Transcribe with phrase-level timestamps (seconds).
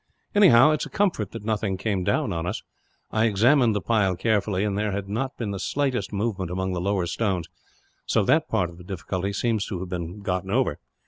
[0.33, 2.63] "Anyhow, it is a comfort that nothing came down on top of us.
[3.11, 6.81] I examined the pile carefully, and there had not been the slightest movement among the
[6.81, 7.47] lower stones;
[8.07, 10.79] so that part of the difficulty seems to have been got over.